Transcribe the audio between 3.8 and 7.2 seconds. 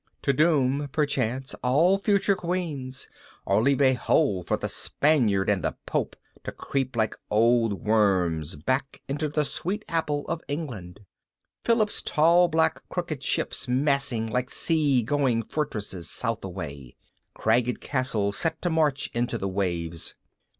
a hole for the Spaniard and the Pope to creep like